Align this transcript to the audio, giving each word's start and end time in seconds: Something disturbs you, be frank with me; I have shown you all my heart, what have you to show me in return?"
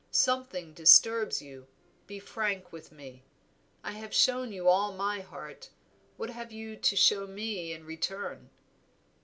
Something 0.09 0.73
disturbs 0.73 1.43
you, 1.43 1.67
be 2.07 2.17
frank 2.17 2.73
with 2.73 2.91
me; 2.91 3.21
I 3.83 3.91
have 3.91 4.15
shown 4.15 4.51
you 4.51 4.67
all 4.67 4.93
my 4.93 5.19
heart, 5.19 5.69
what 6.17 6.31
have 6.31 6.51
you 6.51 6.75
to 6.75 6.95
show 6.95 7.27
me 7.27 7.71
in 7.71 7.85
return?" 7.85 8.49